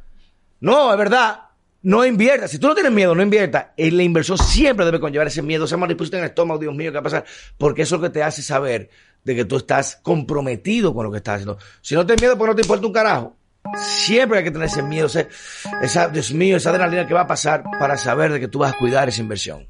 [0.59, 1.39] No, es verdad.
[1.83, 2.47] No invierta.
[2.47, 3.73] Si tú no tienes miedo, no invierta.
[3.75, 6.91] Eh, La inversión siempre debe conllevar ese miedo, esa mariposa en el estómago, Dios mío,
[6.91, 7.25] ¿qué va a pasar?
[7.57, 8.89] Porque eso es lo que te hace saber
[9.23, 11.57] de que tú estás comprometido con lo que estás haciendo.
[11.81, 13.35] Si no tienes miedo, pues no te importa un carajo.
[13.77, 15.27] Siempre hay que tener ese miedo, ese,
[15.81, 18.73] esa, Dios mío, esa adrenalina que va a pasar para saber de que tú vas
[18.73, 19.67] a cuidar esa inversión.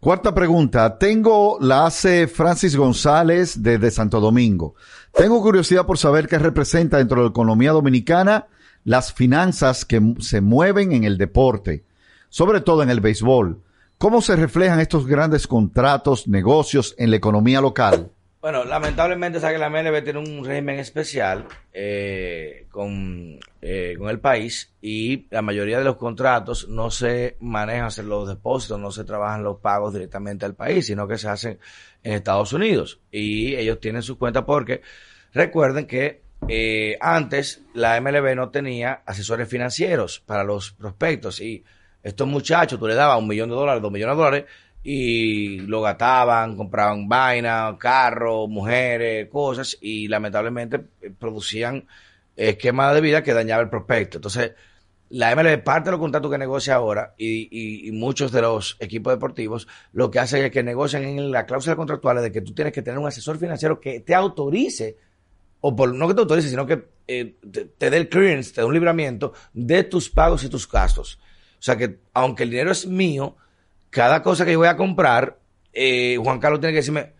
[0.00, 0.98] Cuarta pregunta.
[0.98, 4.74] Tengo, la hace Francis González desde Santo Domingo.
[5.12, 8.46] Tengo curiosidad por saber qué representa dentro de la economía dominicana
[8.84, 11.84] las finanzas que se mueven en el deporte,
[12.28, 13.60] sobre todo en el béisbol.
[13.98, 18.10] ¿Cómo se reflejan estos grandes contratos, negocios en la economía local?
[18.44, 24.20] Bueno, lamentablemente, sabe que la MLB tiene un régimen especial eh, con, eh, con el
[24.20, 29.42] país y la mayoría de los contratos no se manejan los depósitos, no se trabajan
[29.42, 31.58] los pagos directamente al país, sino que se hacen
[32.02, 33.00] en Estados Unidos.
[33.10, 34.82] Y ellos tienen sus cuentas porque
[35.32, 41.64] recuerden que eh, antes la MLB no tenía asesores financieros para los prospectos y
[42.02, 44.44] estos muchachos, tú le dabas un millón de dólares, dos millones de dólares
[44.82, 51.86] y lo gastaban, compraban vaina, carros, mujeres, cosas y lamentablemente eh, producían
[52.36, 54.18] esquemas de vida que dañaba el prospecto.
[54.18, 54.52] Entonces,
[55.10, 58.76] la MLB, parte de los contratos que negocia ahora y, y- y muchos de los
[58.80, 62.52] equipos deportivos, lo que hacen es que negocian en la cláusula contractual de que tú
[62.52, 64.96] tienes que tener un asesor financiero que te autorice
[65.66, 68.60] o por, no que te autorice, sino que eh, te, te dé el clearance, te
[68.60, 71.18] dé un libramiento de tus pagos y tus gastos.
[71.58, 73.34] O sea que, aunque el dinero es mío,
[73.88, 75.38] cada cosa que yo voy a comprar,
[75.72, 77.14] eh, Juan Carlos tiene que decirme,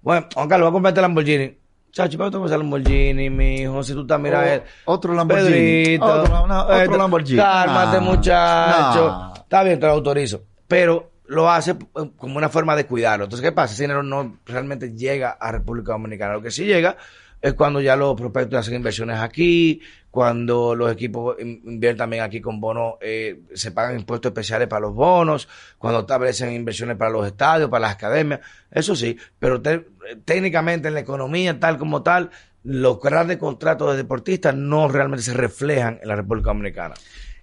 [0.00, 1.58] bueno, Juan Carlos, voy a comprarte Lamborghini.
[1.90, 3.82] Chacho, ¿para qué tú vas a Lamborghini, mijo?
[3.82, 5.50] Si tú estás, mira, eh, otro Lamborghini.
[5.50, 7.36] Pedrito, Otro- no, otro esto, Lamborghini.
[7.38, 9.32] Cálmate, muchacho.
[9.42, 10.42] Está bien, te lo autorizo.
[10.68, 11.74] Pero lo hace
[12.16, 13.24] como una forma de cuidarlo.
[13.24, 13.74] Entonces, ¿qué pasa?
[13.74, 16.34] Ese dinero no realmente llega a República Dominicana.
[16.34, 16.96] Lo que sí llega
[17.40, 22.40] es cuando ya los prospectos hacen inversiones aquí, cuando los equipos in- invierten también aquí
[22.40, 25.48] con bonos, eh, se pagan impuestos especiales para los bonos,
[25.78, 29.86] cuando establecen inversiones para los estadios, para las academias, eso sí, pero te-
[30.24, 32.30] técnicamente en la economía tal como tal,
[32.64, 36.94] los grandes contratos de deportistas no realmente se reflejan en la República Dominicana.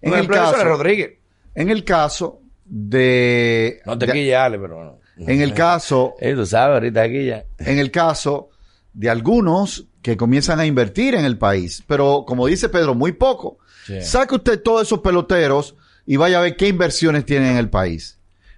[0.01, 1.11] En el caso- de Rodríguez.
[1.55, 3.81] En el caso de...
[3.85, 4.99] No te de- Ale, pero bueno.
[5.17, 7.45] en el caso Eh, tú sabes, ahorita aquí ya.
[7.59, 8.49] en el caso
[8.95, 13.57] de algunos que comienzan a invertir en el país, pero como dice Pedro, muy poco.
[13.85, 14.01] Sí.
[14.01, 18.17] Saque usted todos esos peloteros y vaya a ver qué inversiones tienen en el país.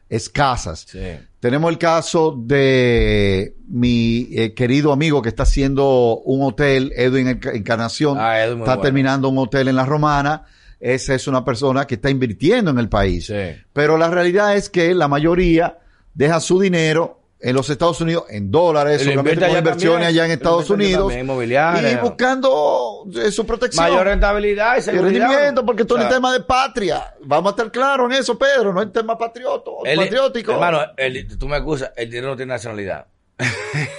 [0.09, 0.85] Escasas.
[0.89, 0.99] Sí.
[1.39, 7.53] Tenemos el caso de mi eh, querido amigo que está haciendo un hotel, Edwin Enca-
[7.55, 8.17] Encarnación.
[8.19, 8.81] Ah, Edwin, está bueno.
[8.81, 10.45] terminando un hotel en la Romana.
[10.79, 13.25] Esa es una persona que está invirtiendo en el país.
[13.27, 13.33] Sí.
[13.73, 15.79] Pero la realidad es que la mayoría
[16.13, 20.07] deja su dinero en los Estados Unidos en dólares, Y lo solamente con inversiones también.
[20.09, 23.85] allá en Estados Unidos y buscando eh, su protección.
[23.85, 25.27] Mayor rentabilidad y y seguridad.
[25.29, 27.13] rendimiento, porque todo O sea, el tema de patria.
[27.23, 30.53] Vamos a estar claros en eso, Pedro, no es tema patrioto, el- patriótico.
[30.53, 33.05] Hermano, el- tú me acusas, el dinero no tiene nacionalidad.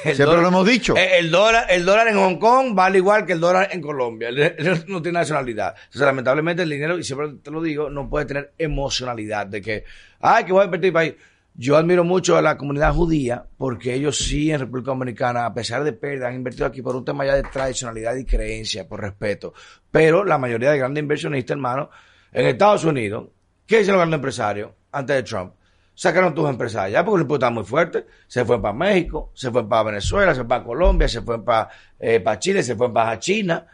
[0.05, 0.97] El Siempre dólar- lo hemos dicho.
[0.97, 4.31] eh, El dólar, el dólar en Hong Kong vale igual que el dólar en Colombia.
[4.31, 5.75] El dinero no tiene nacionalidad.
[5.77, 9.85] Entonces, lamentablemente, el dinero, y siempre te lo digo, no puede tener emocionalidad de que,
[10.21, 11.15] ay, que voy a invertir el país.
[11.61, 15.83] Yo admiro mucho a la comunidad judía porque ellos sí en República Dominicana, a pesar
[15.83, 19.53] de pérdida, han invertido aquí por un tema ya de tradicionalidad y creencia, por respeto.
[19.91, 21.91] Pero la mayoría de grandes inversionistas, hermano,
[22.31, 23.27] en Estados Unidos,
[23.67, 25.55] ¿qué dicen los grandes empresarios antes de Trump?
[25.97, 28.07] Sacaron tus empresarios ya porque el impuesto está muy fuerte.
[28.29, 31.71] Se fue para México, se fue para Venezuela, se fue para Colombia, se fue para,
[31.99, 33.67] eh, para Chile, se fue para China.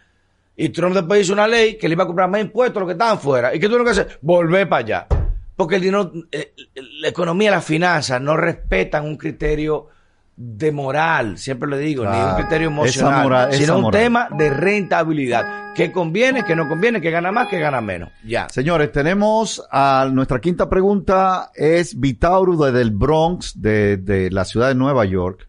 [0.57, 2.88] Y Trump después hizo una ley que le iba a comprar más impuestos a los
[2.88, 3.55] que estaban fuera.
[3.55, 4.18] ¿Y qué tuvieron que hacer?
[4.23, 5.24] Volver para allá.
[5.57, 6.53] Porque el dinero, eh,
[7.01, 9.88] la economía, las finanzas no respetan un criterio
[10.37, 14.01] de moral, siempre lo digo, ni un criterio emocional, moral- sino un moral.
[14.03, 15.73] tema de rentabilidad.
[15.77, 18.11] ¿Qué conviene, qué no conviene, qué gana más, qué gana menos?
[18.25, 18.49] Ya.
[18.49, 24.69] Señores, tenemos a nuestra quinta pregunta, es Vitauro desde el Bronx, de, de la ciudad
[24.69, 25.49] de Nueva York.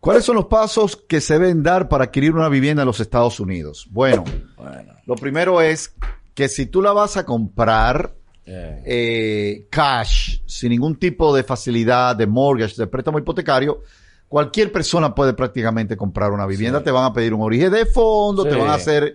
[0.00, 3.38] ¿Cuáles son los pasos que se deben dar para adquirir una vivienda en los Estados
[3.38, 3.86] Unidos?
[3.90, 4.24] Bueno,
[4.56, 5.94] Bueno, lo primero es
[6.34, 8.14] que si tú la vas a comprar
[8.46, 13.82] eh, eh, cash, sin ningún tipo de facilidad, de mortgage, de préstamo hipotecario,
[14.28, 16.78] cualquier persona puede prácticamente comprar una vivienda.
[16.80, 16.86] Sí.
[16.86, 19.04] Te van a pedir un origen de fondo, te van a hacer...
[19.04, 19.14] eh,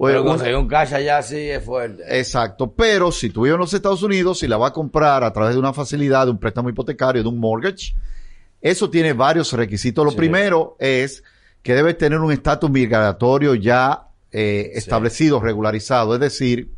[0.00, 2.04] pero un- conseguir un cash allá sí es fuerte.
[2.18, 5.32] Exacto, pero si tú vives en los Estados Unidos y la vas a comprar a
[5.32, 7.94] través de una facilidad, de un préstamo hipotecario, de un mortgage,
[8.60, 10.04] eso tiene varios requisitos.
[10.04, 10.16] Lo Sí.
[10.16, 11.24] primero es
[11.62, 16.70] que debe tener un estatus migratorio ya eh, establecido, regularizado, es decir,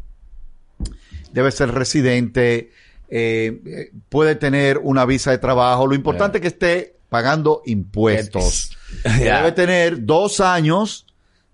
[1.33, 2.71] debe ser residente,
[3.09, 5.87] eh, puede tener una visa de trabajo.
[5.87, 8.77] Lo importante es que esté pagando impuestos.
[9.19, 11.07] Debe tener dos años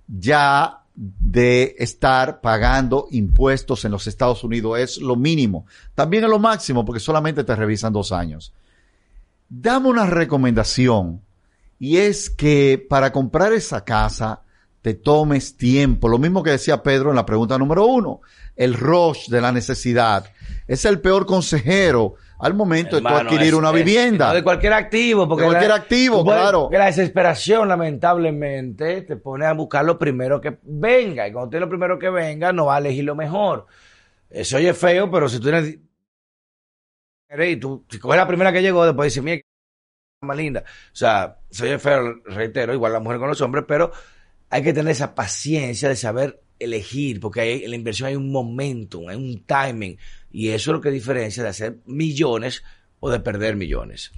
[0.06, 4.78] ya de estar pagando impuestos en los Estados Unidos.
[4.78, 5.66] Es lo mínimo.
[5.94, 8.52] También es lo máximo porque solamente te revisan dos años.
[9.48, 11.22] Dame una recomendación
[11.78, 14.42] y es que para comprar esa casa
[14.86, 16.08] te tomes tiempo.
[16.08, 18.20] Lo mismo que decía Pedro en la pregunta número uno.
[18.54, 20.26] El rush de la necesidad
[20.68, 24.32] es el peor consejero al momento de tú adquirir es- una es- vivienda.
[24.32, 25.26] de cualquier activo.
[25.26, 26.60] Porque De cualquier la- activo, tú puedes- claro.
[26.62, 31.26] Porque la desesperación, lamentablemente, te pone a buscar lo primero que venga.
[31.26, 33.66] Y cuando tienes lo primero que venga, no va a elegir lo mejor.
[34.30, 35.78] Eso oye feo, pero si tú tienes...
[37.36, 39.42] Y tú, si coges la primera que llegó, después dices, mira,
[40.22, 40.60] más linda.
[40.92, 43.90] O sea, se oye feo, reitero, igual la mujer con los hombres, pero
[44.50, 49.08] hay que tener esa paciencia de saber elegir, porque en la inversión hay un momentum,
[49.08, 49.98] hay un timing,
[50.30, 52.62] y eso es lo que diferencia de hacer millones
[53.00, 54.12] o de perder millones.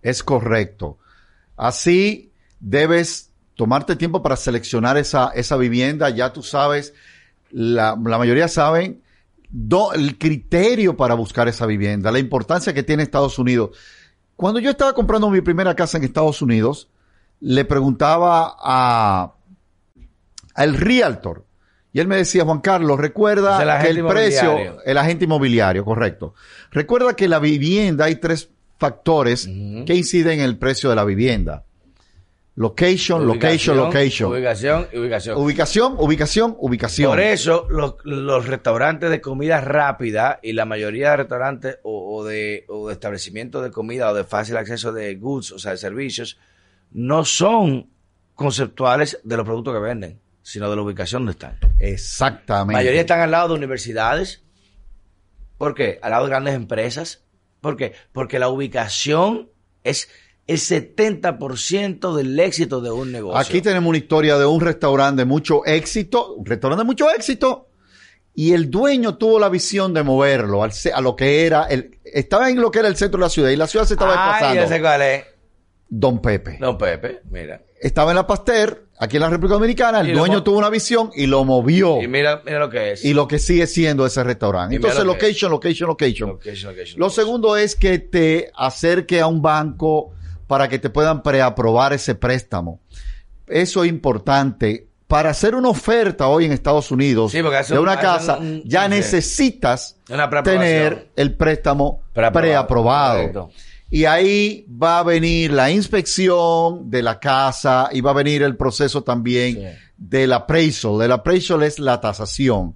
[0.00, 0.98] Es correcto.
[1.56, 6.10] Así debes tomarte tiempo para seleccionar esa, esa vivienda.
[6.10, 6.94] Ya tú sabes,
[7.50, 9.02] la, la mayoría saben
[9.94, 13.76] el criterio para buscar esa vivienda, la importancia que tiene Estados Unidos.
[14.34, 16.88] Cuando yo estaba comprando mi primera casa en Estados Unidos,
[17.40, 19.34] le preguntaba a
[20.54, 21.44] al realtor
[21.92, 26.34] y él me decía, Juan Carlos, recuerda el que el precio, el agente inmobiliario, correcto.
[26.70, 31.64] Recuerda que la vivienda hay tres factores que inciden en el precio de la vivienda.
[32.54, 34.30] Location, location, location.
[34.30, 35.38] Ubicación ubicación.
[35.38, 37.10] Ubicación, ubicación, ubicación.
[37.10, 42.24] Por eso los, los restaurantes de comida rápida y la mayoría de restaurantes o, o
[42.24, 45.78] de, o de establecimientos de comida o de fácil acceso de goods, o sea, de
[45.78, 46.38] servicios,
[46.90, 47.88] no son
[48.34, 51.56] conceptuales de los productos que venden, sino de la ubicación donde están.
[51.62, 52.72] La Exactamente.
[52.74, 54.42] mayoría están al lado de universidades.
[55.58, 55.98] ¿Por qué?
[56.02, 57.22] Al lado de grandes empresas.
[57.60, 57.92] ¿Por qué?
[58.12, 59.50] Porque la ubicación
[59.84, 60.08] es
[60.48, 63.38] el 70% del éxito de un negocio.
[63.38, 67.68] Aquí tenemos una historia de un restaurante de mucho éxito, un restaurante de mucho éxito,
[68.34, 72.50] y el dueño tuvo la visión de moverlo al a lo que era, el, estaba
[72.50, 74.30] en lo que era el centro de la ciudad, y la ciudad se estaba Ay,
[74.32, 74.62] desplazando.
[74.62, 75.24] ya sé cuál es.
[75.88, 76.58] Don Pepe.
[76.58, 77.62] Don Pepe, mira.
[77.80, 81.26] Estaba en la Pasteur, aquí en la República Dominicana, el dueño tuvo una visión y
[81.26, 82.00] lo movió.
[82.00, 83.04] Y mira, mira lo que es.
[83.04, 84.74] Y lo que sigue siendo ese restaurante.
[84.74, 86.28] Y Entonces, lo location, location, location.
[86.30, 87.10] Location, location, Lo location.
[87.10, 90.10] segundo es que te acerque a un banco
[90.46, 92.80] para que te puedan preaprobar ese préstamo.
[93.46, 94.86] Eso es importante.
[95.08, 98.88] Para hacer una oferta hoy en Estados Unidos Sí, de un- una casa, un- ya
[98.88, 99.98] necesitas
[100.42, 103.50] tener el préstamo Preaprobado, preaprobado.
[103.94, 108.56] Y ahí va a venir la inspección de la casa y va a venir el
[108.56, 109.66] proceso también Sí.
[109.98, 111.02] del appraisal.
[111.02, 112.74] El appraisal es la tasación.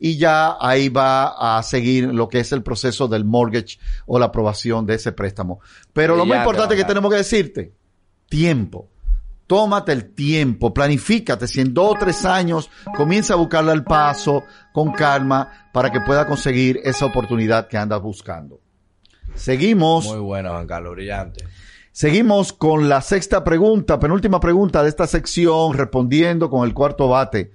[0.00, 4.26] Y ya ahí va a seguir lo que es el proceso del mortgage o la
[4.26, 5.60] aprobación de ese préstamo.
[5.92, 7.72] Pero lo más importante que tenemos que decirte,
[8.28, 8.90] tiempo.
[9.46, 11.46] Tómate el tiempo, planifícate.
[11.46, 14.42] Si en dos o tres años comienza a buscarle al paso
[14.74, 18.60] con calma para que pueda conseguir esa oportunidad que andas buscando.
[19.36, 20.06] Seguimos.
[20.06, 21.44] Muy bueno, Juan Carlos, brillante.
[21.92, 27.52] Seguimos con la sexta pregunta, penúltima pregunta de esta sección, respondiendo con el cuarto bate.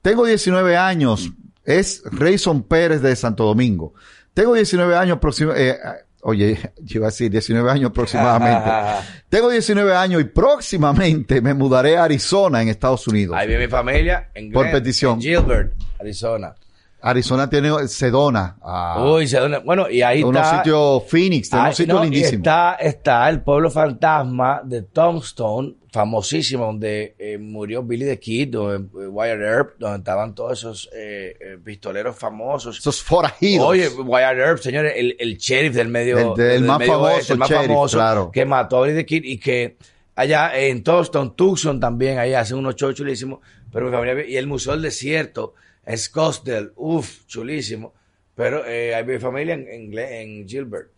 [0.00, 1.30] Tengo 19 años,
[1.64, 3.92] es Rayson Pérez de Santo Domingo.
[4.32, 5.76] Tengo 19 años, proxima- eh,
[6.26, 8.70] Oye, yo iba a decir 19 años aproximadamente.
[9.28, 13.36] Tengo 19 años y próximamente me mudaré a Arizona, en Estados Unidos.
[13.38, 14.30] Ahí vive mi familia.
[14.34, 15.14] En Por Glen- petición.
[15.16, 16.54] en Gilbert, Arizona.
[17.06, 18.56] Arizona tiene Sedona.
[18.62, 20.56] ah, Uy, se dona- bueno, y ahí unos está.
[20.58, 22.32] sitios Phoenix, tiene Ay, unos sitios no, lindísimos.
[22.38, 28.88] Está, está el pueblo fantasma de Tombstone, famosísimo, donde eh, murió Billy the Kid, donde,
[29.04, 32.78] eh, Wyatt Earp, donde estaban todos esos eh, eh, pistoleros famosos.
[32.78, 33.66] Esos forajidos.
[33.68, 37.32] Oye, Wyatt Earp, señores, el, el sheriff del medio, El del más medio famoso oeste,
[37.34, 38.30] el más sheriff, famoso, claro.
[38.32, 39.76] que mató a Billy the Kid y que
[40.16, 43.40] allá en Tombstone, Tucson también, ahí hacen unos shows chulísimos,
[43.70, 45.54] pero mi familia, y el Museo del Desierto,
[45.96, 47.94] Scottsdale, uff, chulísimo,
[48.34, 50.90] pero eh, hay mi familia en, en, en Gilbert.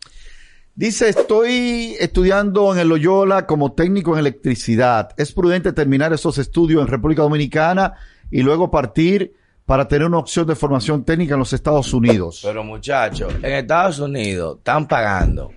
[0.75, 5.09] Dice, estoy estudiando en el Loyola como técnico en electricidad.
[5.17, 7.95] ¿Es prudente terminar esos estudios en República Dominicana
[8.29, 9.33] y luego partir
[9.65, 12.41] para tener una opción de formación técnica en los Estados Unidos?
[12.43, 15.51] Pero muchachos, en Estados Unidos están pagando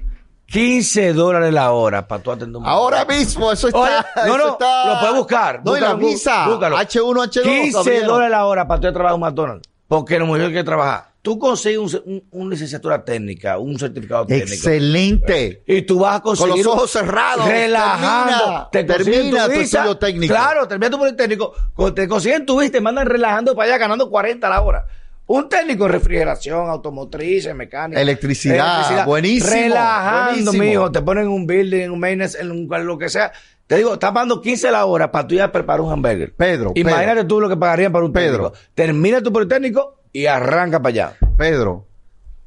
[0.50, 3.78] 15 dólares la hora para tú atender un Ahora mismo, eso está.
[3.80, 5.62] Oye, no, no, está- lo puedes buscar.
[5.64, 6.48] No, y la búscalo, bú- visa.
[6.48, 6.76] búscalo.
[6.76, 7.42] H1, H2.
[7.42, 8.06] 15 abrieron.
[8.08, 9.68] dólares la hora para tú trabajar en McDonald's.
[9.86, 11.06] Porque la mujer que trabaja.
[11.22, 14.54] Tú consigues un, un- una licenciatura técnica, un certificado técnico.
[14.54, 15.62] Excelente.
[15.66, 16.50] Y tú vas a conseguir.
[16.54, 17.46] Con los ojos cerrados.
[17.46, 18.68] Relajando.
[18.70, 19.78] Termina- te termina tu visa.
[19.78, 20.34] estudio técnico.
[20.34, 21.52] Claro, termina tu politécnico.
[21.74, 24.86] Cuando te consiguen tu visa, te mandan relajando para allá ganando 40 a la hora.
[25.32, 28.00] Un técnico en refrigeración, automotriz, mecánica.
[28.00, 30.62] Electricidad, buenísimo, Relajando, buenísimo.
[30.64, 30.90] mijo.
[30.90, 33.30] Te ponen en un building, en un maintenance, en un, lo que sea.
[33.68, 36.34] Te digo, estás pagando 15 la hora para tú ya preparar un hamburger.
[36.34, 37.26] Pedro, Imagínate Pedro.
[37.28, 38.50] tú lo que pagarían para un Pedro.
[38.50, 38.66] técnico.
[38.74, 41.12] Termina tu politécnico y arranca para allá.
[41.38, 41.86] Pedro,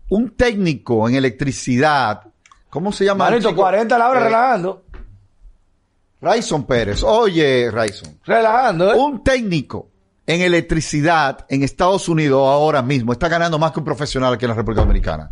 [0.09, 2.19] un técnico en electricidad,
[2.69, 3.29] ¿cómo se llama?
[3.29, 3.61] Manito, chico?
[3.61, 4.83] 40 la hora Eh, relajando.
[6.19, 7.01] Rayson Pérez.
[7.03, 8.19] Oye, Rayson.
[8.25, 8.97] Relajando, ¿eh?
[8.97, 9.89] Un técnico
[10.25, 14.49] en electricidad en Estados Unidos ahora mismo está ganando más que un profesional aquí en
[14.49, 15.31] la República Dominicana.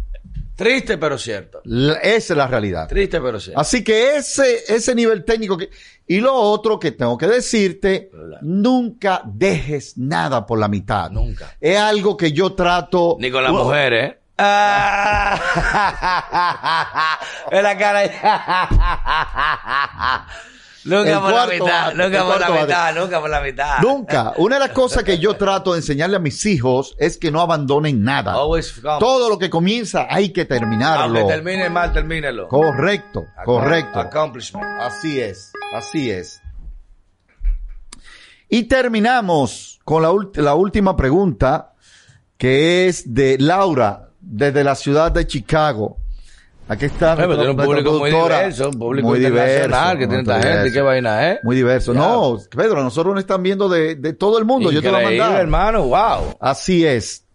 [0.56, 1.62] Triste, pero cierto.
[1.63, 2.88] La- esa es la realidad.
[2.88, 3.60] Triste, pero cierto.
[3.60, 5.69] Así que ese, ese nivel técnico que,
[6.06, 11.10] y lo otro que tengo que decirte, nunca dejes nada por la mitad.
[11.10, 11.56] Nunca.
[11.60, 13.17] Es algo que yo trato.
[13.19, 14.17] Ni con las mujeres, ¿eh?
[14.43, 15.39] Ah,
[17.51, 18.01] en la cara.
[20.86, 23.80] nunca por la mitad, nunca por la mitad, nunca por la mitad.
[23.82, 24.34] Nunca.
[24.38, 27.41] Una de las cosas que yo trato de enseñarle a mis hijos es que no
[27.41, 28.34] abandonen nada.
[29.00, 31.20] Todo lo que comienza hay que terminarlo.
[31.20, 32.48] Aunque termine mal, termínelo.
[32.48, 34.00] Correcto, correcto.
[34.00, 34.65] Accomplishment.
[34.82, 36.41] Así es, así es.
[38.50, 41.74] Y terminamos con la última pregunta,
[42.38, 45.98] que es de Laura, desde la ciudad de Chicago.
[46.71, 47.17] Aquí está.
[47.17, 50.73] pero tiene un público muy diverso, un público Muy internacional, que tiene esta gente, diverso.
[50.73, 51.39] qué vaina, ¿eh?
[51.43, 51.93] Muy diverso.
[51.93, 51.99] Ya.
[51.99, 54.71] No, Pedro, nosotros nos están viendo de, de todo el mundo.
[54.71, 55.41] Yo te lo Increíble, mandar.
[55.41, 56.38] hermano, wow.
[56.39, 57.25] Así es.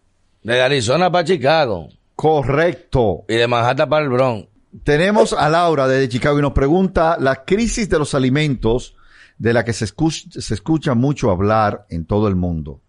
[0.42, 1.88] De Arizona para Chicago.
[2.14, 3.24] Correcto.
[3.28, 4.48] Y de Manhattan para el Bronx.
[4.84, 8.96] Tenemos a Laura desde Chicago y nos pregunta la crisis de los alimentos
[9.36, 12.80] de la que se escucha, se escucha mucho hablar en todo el mundo,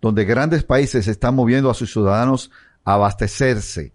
[0.00, 2.50] donde grandes países están moviendo a sus ciudadanos
[2.84, 3.92] a abastecerse.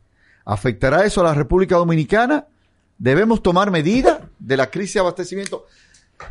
[0.52, 2.48] ¿Afectará eso a la República Dominicana?
[2.98, 5.66] ¿Debemos tomar medidas de la crisis de abastecimiento?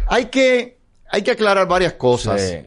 [0.09, 0.79] Hay que,
[1.11, 2.41] hay que aclarar varias cosas.
[2.41, 2.67] Sí.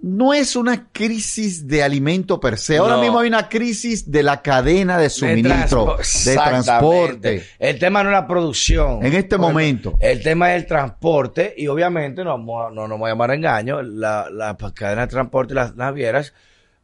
[0.00, 2.76] No es una crisis de alimento per se.
[2.76, 3.00] Ahora No.
[3.02, 7.46] mismo hay una crisis de la cadena de suministro, transpo- de transporte.
[7.58, 9.04] El tema no es la producción.
[9.04, 9.96] En este momento.
[9.98, 13.34] El tema es el transporte y obviamente no, a- no nos voy a llamar a
[13.34, 13.82] engaño.
[13.82, 16.32] La, la cadena de transporte y las navieras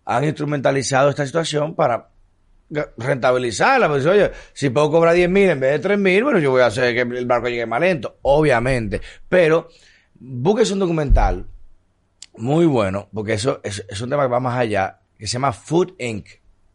[0.07, 2.09] han instrumentalizado esta situación para
[2.96, 3.88] rentabilizarla.
[3.88, 6.62] Pues, oye, si puedo cobrar 10 mil en vez de 3 mil, bueno, yo voy
[6.62, 9.00] a hacer que el barco llegue más lento, obviamente.
[9.28, 9.68] Pero
[10.14, 11.46] búsquese un documental
[12.37, 15.52] muy bueno, porque eso es, es un tema que va más allá, que se llama
[15.52, 16.26] Food Inc.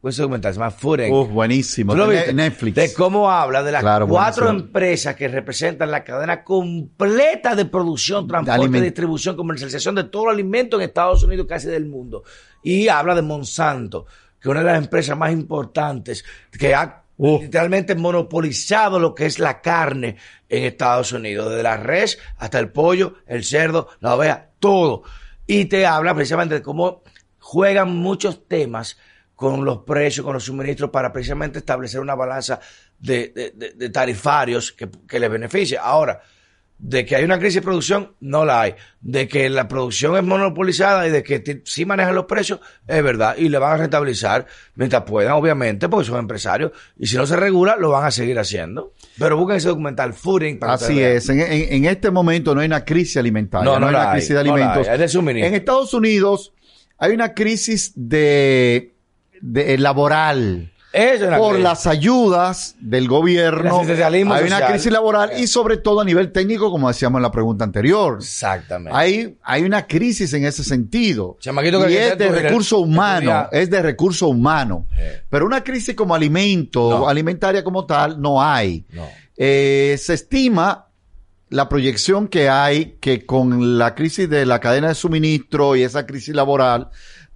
[0.01, 1.13] Ese documental se llama Food Inc.
[1.13, 1.91] Uf, buenísimo.
[1.91, 2.31] ¿Tú lo viste?
[2.31, 2.75] Netflix.
[2.75, 4.67] De cómo habla de las Claro, cuatro buenísimo.
[4.67, 10.35] empresas que representan la cadena completa de producción, transporte, aliment- distribución, comercialización de todo el
[10.35, 12.23] alimento en Estados Unidos, casi del mundo.
[12.63, 14.05] Y habla de Monsanto,
[14.41, 17.41] que una de las empresas más importantes que ha Uh.
[17.41, 20.15] literalmente monopolizado lo que es la carne
[20.47, 25.03] en Estados Unidos, desde la res hasta el pollo, el cerdo, la oveja, todo.
[25.45, 27.03] Y te habla precisamente de cómo
[27.37, 28.97] juegan muchos temas
[29.35, 32.61] con los precios, con los suministros, para precisamente establecer una balanza
[32.97, 35.77] de, de- de- de tarifarios que, que les beneficie.
[35.77, 36.21] Ahora,
[36.81, 38.75] de que hay una crisis de producción, no la hay.
[39.01, 43.35] De que la producción es monopolizada y de que sí manejan los precios, es verdad.
[43.37, 46.71] Y le van a rentabilizar mientras puedan, obviamente, porque son empresarios.
[46.97, 48.93] Y si no se regula, lo van a seguir haciendo.
[49.17, 51.27] Pero busquen ese documental, Fooding, para Así es.
[51.27, 53.65] En, en- en este momento no hay una crisis alimentaria.
[53.65, 54.87] No, no hay una hay, crisis de no alimentos.
[54.87, 55.47] hay, es de suministro.
[55.49, 56.53] En Estados Unidos
[56.97, 58.93] hay una crisis de,
[59.41, 60.71] de laboral.
[60.91, 61.63] Es por crisis.
[61.63, 63.79] las ayudas del El gobierno.
[63.79, 64.71] Hay una social.
[64.71, 68.17] crisis laboral y sobre todo a nivel técnico, como decíamos en la pregunta anterior.
[68.19, 68.97] Exactamente.
[68.97, 71.37] Hay, hay una crisis en ese sentido.
[71.39, 74.87] Chamaquito que y es de recurso humano, es de recurso humano.
[75.29, 77.07] Pero una crisis como alimento, No.
[77.09, 78.85] alimentaria como tal, no hay.
[78.91, 79.07] No.
[79.37, 80.87] Eh, se estima
[81.49, 86.05] la proyección que hay que con la crisis de la cadena de suministro y esa
[86.05, 86.89] crisis laboral,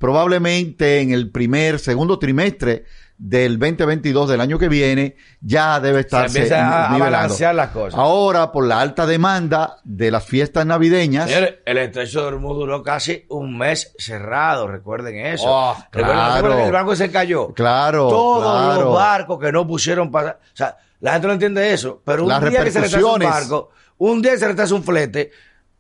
[0.04, 2.84] probablemente en el primer, segundo trimestre
[3.18, 7.98] del 2022 del año que viene, ya debe Se estarse empieza a, balancear las cosas.
[7.98, 13.26] Ahora, por la alta demanda de las fiestas navideñas, el estrecho de Hormuz duró casi
[13.30, 15.46] un mes cerrado, recuerden eso.
[15.48, 16.54] Oh, claro.
[16.54, 17.54] que el banco se cayó.
[17.54, 18.82] claro, Todos claro.
[18.84, 20.32] los barcos que no pusieron para...
[20.32, 23.20] O sea, la gente no entiende eso, pero un Las día que se retrasa un
[23.20, 25.32] barco, un día que se retrasa un flete,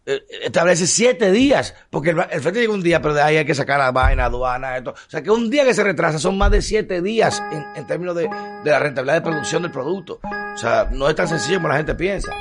[0.05, 3.55] establece siete días, porque el, el flete llega un día, pero de ahí hay que
[3.55, 4.91] sacar la vaina, aduana, esto.
[4.91, 7.87] O sea, que un día que se retrasa son más de siete días en, en
[7.87, 8.23] términos de,
[8.63, 10.19] de la rentabilidad de producción del producto.
[10.23, 12.31] O sea, no es tan sencillo como la gente piensa.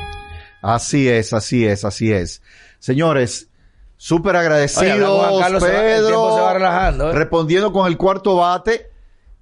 [0.61, 2.43] Así es, así es, así es.
[2.79, 3.49] Señores,
[3.97, 6.07] súper agradecidos, Juan Carlos, se va- el Pedro.
[6.09, 7.15] tiempo se va relajando, ¿eh?
[7.15, 8.91] Respondiendo con el cuarto bate.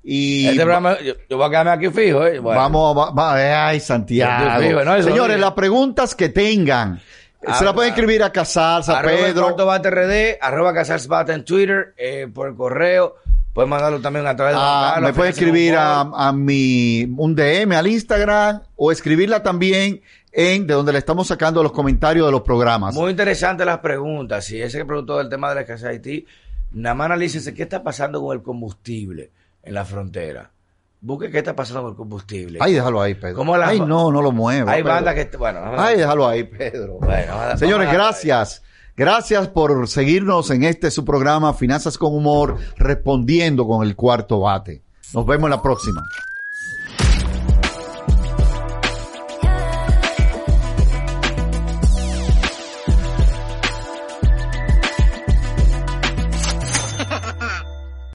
[0.03, 2.39] Y Este programa, yo, yo voy a quedarme aquí fijo, ¿eh?
[2.39, 2.59] Bueno.
[2.61, 5.03] vamos, va- va- ay, Santiago.
[5.03, 7.01] Señores, las preguntas que tengan,
[7.41, 7.95] se la pueden ah.
[7.95, 9.43] escribir a Casals, a arroba Pedro.
[9.43, 13.17] cuarto bate RD, arroba casarsbate en Twitter, eh, por el correo,
[13.53, 17.35] pueden mandarlo también a través de Ah, me puede Finanzas escribir a, a mi un
[17.35, 22.33] DM al Instagram o escribirla también en de donde le estamos sacando los comentarios de
[22.33, 22.95] los programas.
[22.95, 24.45] Muy interesantes las preguntas.
[24.45, 26.27] Si ese que preguntó del tema de la escasez de Haití,
[26.73, 29.31] nada más analícese qué está pasando con el combustible
[29.63, 30.51] en la frontera.
[31.03, 32.59] Busque qué está pasando con el combustible.
[32.61, 33.37] Ay, déjalo ahí, Pedro.
[33.37, 34.73] ¿Cómo la- Ay, no, no lo mueva.
[34.73, 35.37] Hay bandas que...
[35.37, 36.99] Bueno, Ay, déjalo ahí, Pedro.
[37.01, 38.63] Bueno, Señores, gracias.
[38.97, 44.83] Gracias por seguirnos en este su programa Finanzas con Humor, respondiendo con el cuarto bate.
[45.15, 46.03] Nos vemos en la próxima.